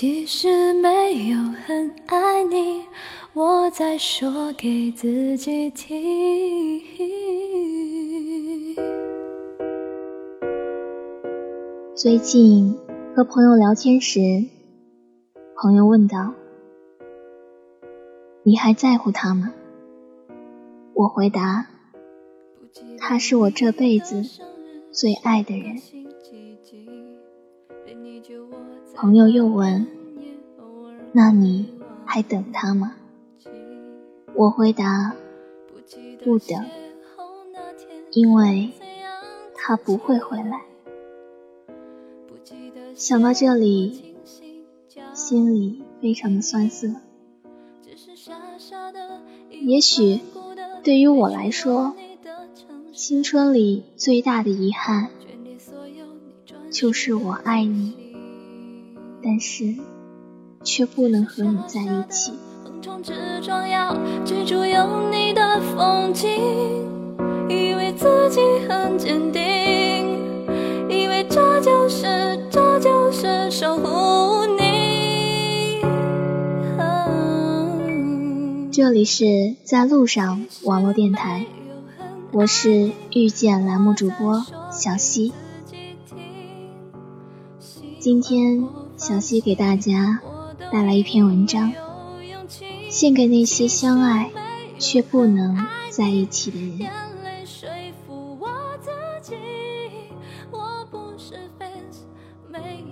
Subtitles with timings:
[0.00, 1.36] 其实没有
[1.66, 2.84] 很爱你，
[3.32, 6.80] 我在说给自己听。
[11.96, 12.78] 最近
[13.16, 14.20] 和朋友聊天时，
[15.56, 16.32] 朋友问道
[18.46, 19.52] ：“你还在乎他吗？”
[20.94, 21.66] 我回答
[22.98, 24.22] ：“他是我这辈子
[24.92, 25.76] 最爱的人。”
[29.00, 29.86] 朋友又问
[31.14, 31.72] ：“那你
[32.04, 32.96] 还等他吗？”
[34.34, 35.14] 我回答
[36.24, 36.66] ：“不等，
[38.10, 38.72] 因为
[39.54, 40.62] 他不会回来。”
[42.96, 44.16] 想到这里，
[45.14, 46.88] 心里非常的酸涩。
[49.60, 50.18] 也许
[50.82, 51.94] 对于我来说，
[52.92, 55.10] 青春里最大的遗憾，
[56.72, 58.07] 就是我爱你。
[59.22, 59.74] 但是，
[60.64, 62.32] 却不能和你在一起。
[67.50, 69.40] 以为自己很坚定，
[70.88, 75.80] 以为这就是这就是守护你。
[78.70, 81.46] 这里是在路上网络电台，
[82.32, 85.32] 我是遇见栏目主播小溪，
[87.98, 88.87] 今天。
[88.98, 90.20] 小溪给大家
[90.72, 91.72] 带来一篇文章，
[92.90, 94.32] 献给那些相爱
[94.78, 95.56] 却不能
[95.88, 96.90] 在一起的人。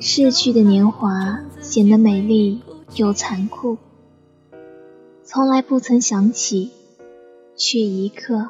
[0.00, 2.62] 逝去的年华显得美丽
[2.96, 3.76] 又残酷，
[5.22, 6.70] 从来不曾想起，
[7.54, 8.48] 却一刻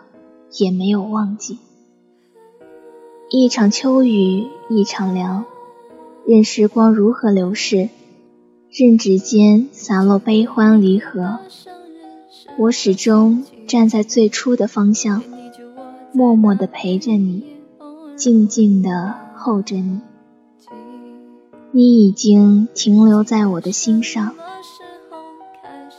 [0.53, 1.59] 也没有忘记。
[3.29, 5.45] 一场秋雨一场凉。
[6.31, 7.89] 任时光如何流逝，
[8.71, 11.41] 任指尖洒落悲欢离合，
[12.57, 15.25] 我始终站在最初的方向，
[16.13, 17.57] 默默地陪着你，
[18.15, 20.03] 静静地候着你。
[21.73, 24.37] 你已经停留在我的心上，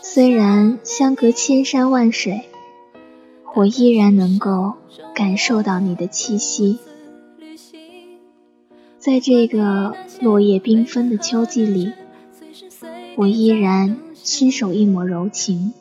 [0.02, 2.46] 虽然相隔千山万水，
[3.54, 4.76] 我依然能够
[5.14, 6.80] 感受到你的气息。
[9.02, 11.92] 在这个落叶缤纷的秋季里，
[13.16, 15.74] 我依然亲手一抹柔情，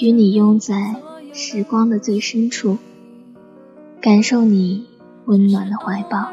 [0.00, 0.94] 与你拥在
[1.32, 2.78] 时光的最深处，
[4.00, 4.86] 感受你
[5.24, 6.28] 温暖的怀抱。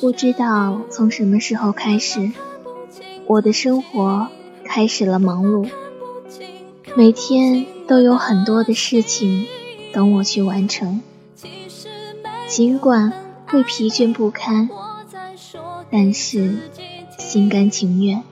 [0.00, 2.32] 不知道从什么时候开始，
[3.26, 4.28] 我的生活
[4.64, 5.68] 开始了忙碌，
[6.96, 9.44] 每天都有很多的事情
[9.92, 11.02] 等我去完成。
[12.48, 13.12] 尽管
[13.46, 14.70] 会疲倦不堪，
[15.90, 16.56] 但是
[17.18, 18.22] 心甘情愿。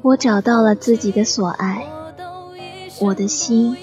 [0.00, 1.86] 我找到了自己的所爱，
[3.00, 3.76] 我的心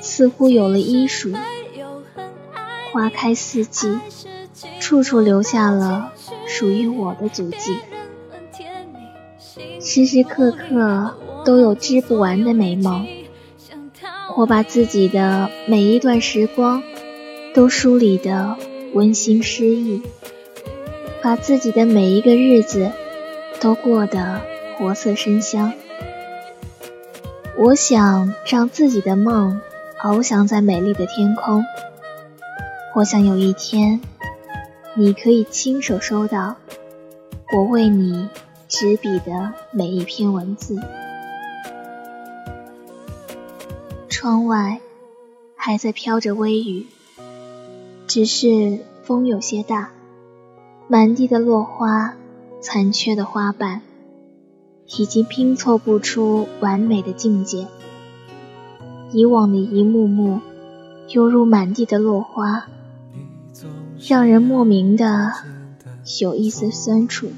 [0.00, 1.32] 似乎有了医属，
[2.92, 3.98] 花开四季，
[4.80, 6.12] 处处留下了
[6.46, 7.76] 属于我的足迹。
[9.80, 11.14] 时时刻刻
[11.44, 13.06] 都有织不完的美梦，
[14.36, 16.82] 我把自己的每一段时光。
[17.52, 18.56] 都梳理的
[18.92, 20.02] 温馨诗意，
[21.20, 22.92] 把自己的每一个日子
[23.60, 24.40] 都过得
[24.76, 25.72] 活色生香。
[27.58, 29.60] 我想让自己的梦
[30.00, 31.64] 翱翔在美丽的天空。
[32.94, 34.00] 我想有一天，
[34.94, 36.56] 你可以亲手收到
[37.52, 38.28] 我为你
[38.68, 40.80] 执笔的每一篇文字。
[44.08, 44.78] 窗外
[45.56, 46.86] 还在飘着微雨。
[48.10, 49.92] 只是风有些大，
[50.88, 52.16] 满地的落花，
[52.60, 53.82] 残缺的花瓣，
[54.98, 57.68] 已经拼凑不出完美的境界。
[59.12, 60.40] 以往的一幕幕，
[61.10, 62.66] 犹如满地的落花，
[64.00, 65.30] 让人莫名的
[66.20, 67.28] 有一丝酸楚。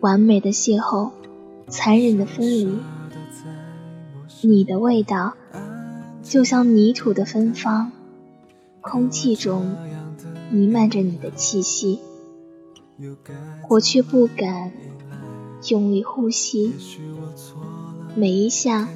[0.00, 1.10] 完美的邂逅，
[1.68, 2.78] 残忍的分离。
[4.40, 5.34] 你的味道，
[6.22, 7.92] 就像泥土的芬芳。
[8.88, 9.74] 空气中
[10.48, 11.98] 弥漫着你的气息，
[13.68, 14.70] 我却不敢
[15.68, 16.72] 用力呼吸，
[18.14, 18.88] 每一下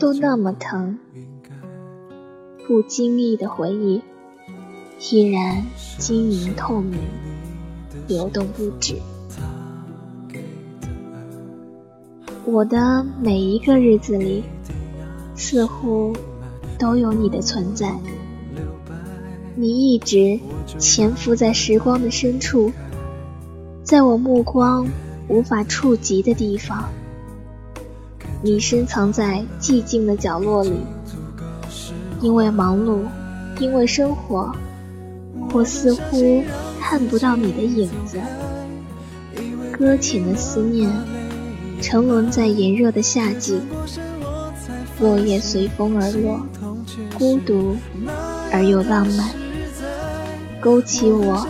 [0.00, 0.98] 都那么疼。
[2.66, 4.02] 不经意的回忆
[5.12, 5.64] 依然
[5.96, 6.98] 晶莹透明，
[8.08, 8.96] 流动不止。
[12.44, 14.42] 我的每一个日子里，
[15.36, 16.12] 似乎
[16.80, 17.96] 都有你的存在。
[19.58, 20.38] 你一直
[20.78, 22.70] 潜伏在时光的深处，
[23.82, 24.86] 在我目光
[25.28, 26.90] 无法触及的地方。
[28.42, 30.72] 你深藏在寂静的角落里，
[32.20, 33.00] 因为忙碌，
[33.58, 34.54] 因为生活，
[35.54, 36.42] 我似乎
[36.78, 38.18] 看不到你的影子。
[39.72, 40.90] 搁浅的思念，
[41.80, 43.58] 沉沦在炎热的夏季，
[45.00, 46.40] 落叶随风而落，
[47.18, 47.74] 孤独
[48.52, 49.30] 而又浪漫，
[50.66, 51.46] 勾起我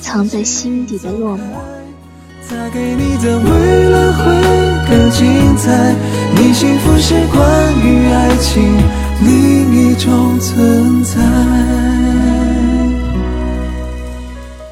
[0.00, 1.40] 藏在心底的落寞。
[2.48, 4.22] 再给你的未来会
[4.88, 5.92] 更精彩。
[6.36, 8.62] 你幸福是关于爱情
[9.24, 11.20] 另一种存在。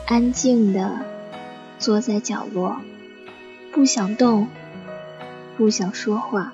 [0.07, 0.93] 安静的
[1.81, 2.77] 坐在角落，
[3.73, 4.47] 不想动，
[5.57, 6.53] 不想说话。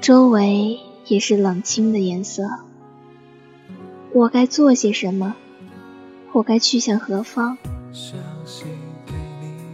[0.00, 2.42] 周围也是冷清的颜色。
[4.18, 5.36] 我该做些什么？
[6.32, 7.56] 我该去向何方？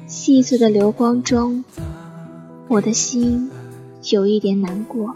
[0.06, 1.64] 细碎的流光中，
[2.68, 3.50] 我的心
[4.10, 5.14] 有一点难过。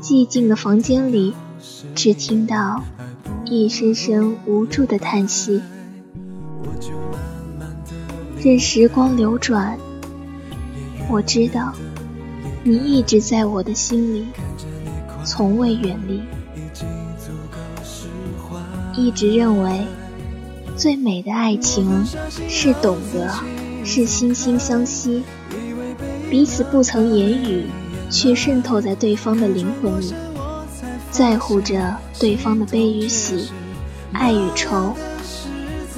[0.00, 1.32] 寂静的房间里，
[1.94, 2.82] 只听到
[3.44, 5.62] 一声声无助的叹息。
[8.42, 9.78] 任时光流转，
[11.08, 11.72] 我知道
[12.64, 14.26] 你一直在我的心里，
[15.24, 16.20] 从未远离。
[18.98, 19.86] 一直认为，
[20.76, 22.04] 最美的爱情
[22.48, 23.32] 是懂得。
[23.84, 25.22] 是惺惺相惜，
[26.28, 27.64] 彼此不曾言语，
[28.10, 30.12] 却渗透在对方的灵魂里，
[31.10, 33.48] 在乎着对方的悲与喜，
[34.12, 34.94] 爱与愁，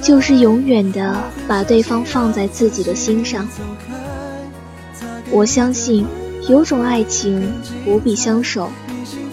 [0.00, 3.48] 就是永远的把对方放在自己的心上。
[5.32, 6.06] 我相信，
[6.48, 7.52] 有种爱情
[7.84, 8.70] 不必相守，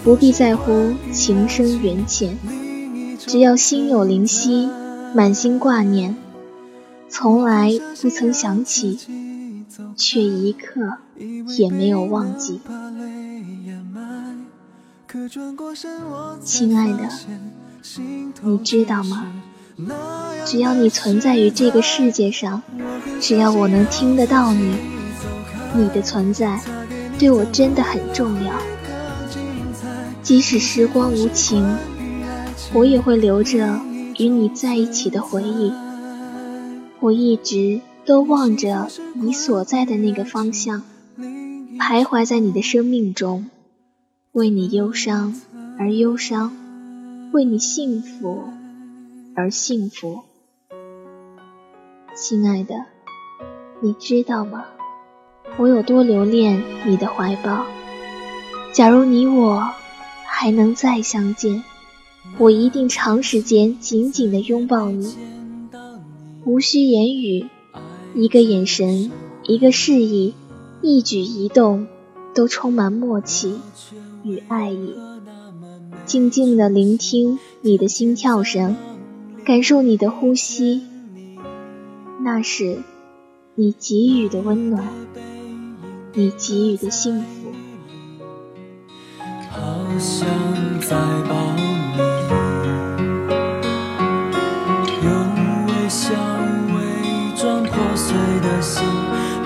[0.02, 2.36] 不必在乎情深缘浅，
[3.28, 4.70] 只要心有灵犀，
[5.14, 6.16] 满心挂念。
[7.10, 7.70] 从来
[8.00, 8.98] 不曾想起，
[9.94, 10.96] 却一刻
[11.58, 12.58] 也没有忘记。
[16.42, 17.10] 亲爱的，
[18.40, 19.26] 你知道吗？
[20.46, 22.62] 只要你存在于这个世界上，
[23.20, 24.74] 只要我能听得到你，
[25.74, 26.58] 你的存在
[27.18, 28.54] 对我真的很重要。
[30.22, 31.76] 即使时光无情，
[32.74, 33.80] 我也会留着
[34.18, 35.72] 与你在一起的回忆。
[37.00, 40.82] 我一直都望着你所在的那个方向，
[41.78, 43.48] 徘徊在你的生命中，
[44.32, 45.34] 为你忧伤
[45.78, 46.52] 而忧伤，
[47.32, 48.44] 为你幸福
[49.34, 50.24] 而幸福。
[52.14, 52.74] 亲爱的，
[53.80, 54.64] 你知道吗？
[55.56, 57.64] 我有多留恋你的怀抱。
[58.72, 59.70] 假如你我
[60.26, 61.64] 还能再相见，
[62.38, 65.14] 我一定长时间紧紧地拥抱你。
[66.44, 67.46] 无需言语，
[68.14, 69.10] 一个眼神，
[69.44, 70.34] 一个示意，
[70.80, 71.86] 一举一动，
[72.34, 73.58] 都充满默契
[74.22, 74.94] 与爱意。
[76.06, 78.76] 静静的聆听你的心跳声，
[79.44, 80.82] 感受你的呼吸，
[82.22, 82.78] 那是
[83.54, 84.88] 你给予的温暖，
[86.14, 87.26] 你给予的幸福。
[89.50, 90.28] 好像
[90.80, 90.96] 在
[91.28, 91.57] 抱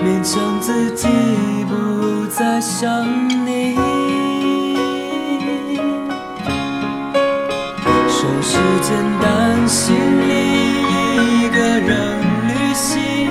[0.01, 1.07] 勉强自己
[1.69, 3.05] 不再想
[3.45, 3.75] 你，
[8.09, 10.31] 说是简单行李
[11.45, 13.29] 一个人旅行，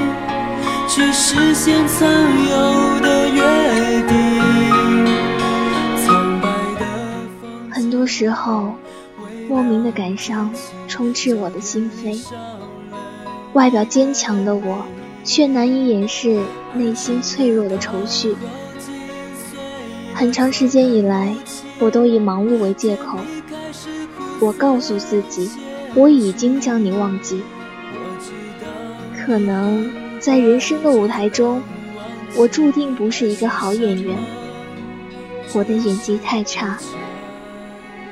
[0.88, 2.08] 去实现曾
[2.48, 4.12] 有的约定。
[5.98, 6.48] 苍白
[6.80, 6.86] 的
[7.70, 8.74] 很多时候，
[9.48, 10.50] 莫名的感伤
[10.88, 12.18] 充斥我的心扉，
[13.52, 14.86] 外表坚强的我。
[15.24, 16.40] 却难以掩饰
[16.74, 18.34] 内心脆弱的愁绪。
[20.14, 21.34] 很长时间以来，
[21.78, 23.18] 我都以忙碌为借口。
[24.40, 25.50] 我告诉自己，
[25.94, 27.42] 我已经将你忘记。
[29.24, 31.62] 可能在人生的舞台中，
[32.36, 34.16] 我注定不是一个好演员。
[35.54, 36.78] 我的演技太差。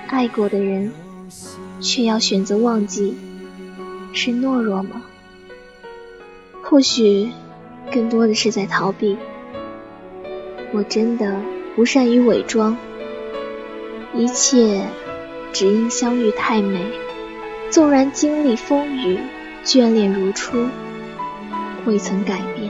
[0.07, 0.93] 爱过的人，
[1.81, 3.17] 却要选择忘记，
[4.12, 5.02] 是懦弱吗？
[6.71, 7.33] 或许，
[7.91, 9.19] 更多的是在逃避。
[10.73, 11.35] 我真的
[11.75, 12.77] 不善于伪装，
[14.15, 14.87] 一切
[15.53, 16.87] 只因相遇太美。
[17.71, 19.19] 纵然经历风雨，
[19.65, 20.69] 眷恋如初，
[21.87, 22.70] 未曾改变。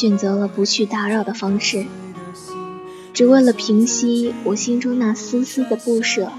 [0.00, 1.84] 选择了不去打扰的方式，
[3.12, 6.30] 只为了平息我心中那丝丝的不舍。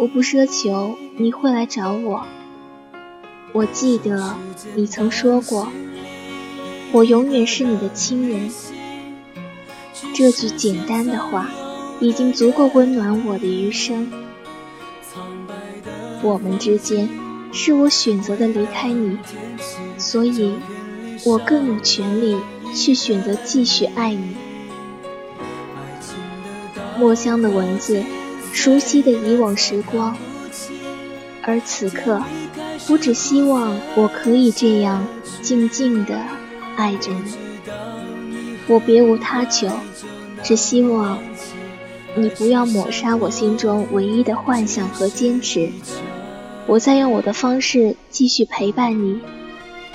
[0.00, 2.26] 我不奢求你会来找我。
[3.52, 4.34] 我记得
[4.74, 5.68] 你曾说过，
[6.90, 8.50] 我永远是你的亲人。
[10.12, 11.48] 这句简单的话，
[12.00, 14.10] 已经足够温暖我的余生。
[16.20, 17.08] 我们之间，
[17.52, 19.16] 是我选择的离开你，
[19.96, 20.56] 所以，
[21.24, 22.36] 我更有权利
[22.74, 24.36] 去选择继续爱你。
[26.98, 28.02] 墨香的文字，
[28.52, 30.16] 熟悉的以往时光，
[31.42, 32.22] 而此刻。
[32.88, 35.06] 我只希望我可以这样
[35.42, 36.18] 静静地
[36.76, 39.68] 爱着你，我别无他求，
[40.42, 41.18] 只希望
[42.16, 45.70] 你不要抹杀我心中唯一的幻想和坚持。
[46.66, 49.20] 我在用我的方式继续陪伴你，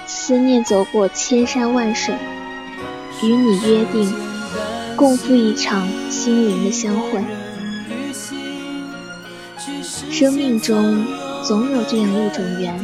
[0.08, 2.16] 思念走过千山万水，
[3.24, 4.14] 与你约定
[4.96, 7.24] 共赴一场心灵的相会。
[10.12, 11.06] 生命中。
[11.46, 12.84] 总有这样一种缘，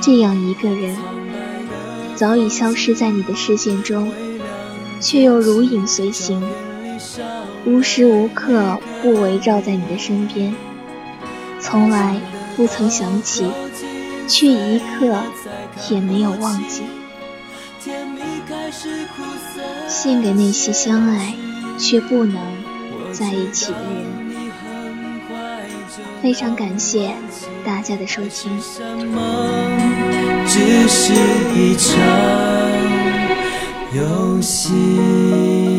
[0.00, 0.96] 这样一个人，
[2.14, 4.12] 早已消失在你的视线中，
[5.00, 6.40] 却又如影随形，
[7.64, 10.54] 无时无刻不围绕在你的身边，
[11.58, 12.14] 从来
[12.56, 13.50] 不曾想起，
[14.28, 15.16] 却一刻
[15.90, 16.82] 也没有忘记。
[19.88, 21.34] 献给那些相爱
[21.78, 22.36] 却不能
[23.12, 24.24] 在一起的人。
[26.22, 27.14] 非常感谢
[27.64, 28.58] 大家的收听。
[30.46, 31.12] 只是
[31.54, 31.98] 一场
[33.92, 35.73] 游戏。